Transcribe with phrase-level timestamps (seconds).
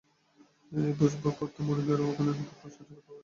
[0.71, 3.19] এই ভোজ ভোগ করতে আমার মনিবের অগণিত থাপ্পড় সহ্য করতে পারবো।